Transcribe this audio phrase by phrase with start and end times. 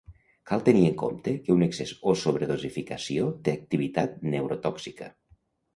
[0.51, 5.17] Cal tenir en compte que un excés o sobredosificació té activitat neurotòxica.